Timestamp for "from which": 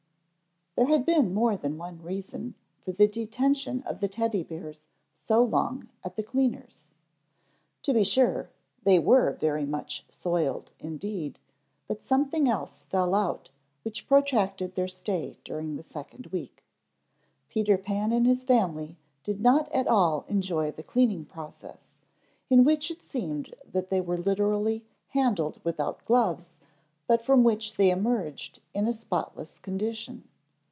27.23-27.75